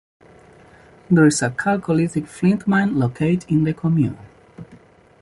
There 1.11 1.27
is 1.27 1.43
a 1.43 1.51
Chalcolithic 1.51 2.25
flint 2.25 2.65
mine 2.65 2.97
located 2.97 3.45
in 3.47 3.65
the 3.65 3.73
commune. 3.75 4.17